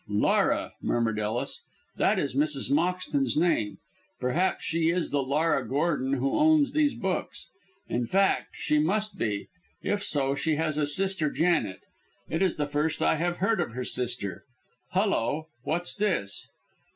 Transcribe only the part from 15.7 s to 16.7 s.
this?"